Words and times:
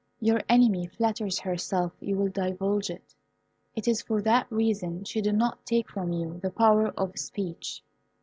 Your 0.19 0.41
enemy 0.49 0.87
flatters 0.87 1.37
herself 1.37 1.93
you 1.99 2.17
will 2.17 2.29
divulge 2.29 2.89
it; 2.89 3.13
it 3.75 3.87
is 3.87 4.01
for 4.01 4.19
that 4.23 4.51
reason 4.51 5.03
she 5.03 5.21
did 5.21 5.35
not 5.35 5.63
take 5.63 5.91
from 5.91 6.11
you 6.11 6.39
the 6.39 6.49
power 6.49 6.87
of 6.97 7.19
speech." 7.19 7.83